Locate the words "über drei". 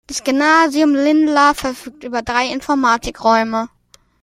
2.03-2.51